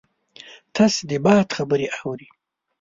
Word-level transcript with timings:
تش 0.73 0.93
د 1.09 1.11
باد 1.25 1.47
خبرې 1.57 1.87
اوري 1.99 2.27